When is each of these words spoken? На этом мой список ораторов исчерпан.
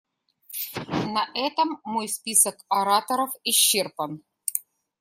На 1.13 1.29
этом 1.35 1.79
мой 1.83 2.07
список 2.09 2.65
ораторов 2.69 3.29
исчерпан. 3.43 4.23